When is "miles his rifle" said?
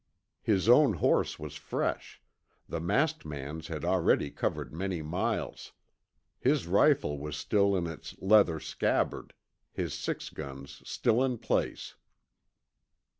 5.03-7.19